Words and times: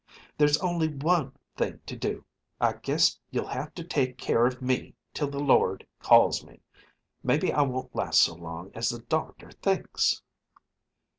There's 0.35 0.57
only 0.61 0.87
one 0.87 1.31
thing 1.55 1.79
to 1.85 1.95
do. 1.95 2.25
I 2.59 2.73
guess 2.73 3.19
you'll 3.29 3.45
have 3.49 3.71
to 3.75 3.83
take 3.83 4.17
care 4.17 4.47
of 4.47 4.59
me 4.59 4.95
till 5.13 5.29
the 5.29 5.37
Lord 5.39 5.85
calls 5.99 6.43
me. 6.43 6.59
Maybe 7.21 7.53
I 7.53 7.61
won't 7.61 7.95
last 7.95 8.21
so 8.21 8.33
long 8.33 8.71
as 8.73 8.89
the 8.89 9.01
doctor 9.03 9.51
thinks." 9.51 10.23